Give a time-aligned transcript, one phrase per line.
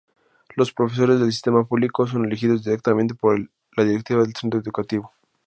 [0.55, 3.37] Los profesores del sistema público son elegidos directamente por
[3.77, 5.11] la directiva del centro educativo.